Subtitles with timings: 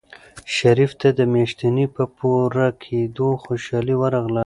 [0.55, 4.39] شریف ته د میاشتې په پوره کېدو خوشحالي ورغله.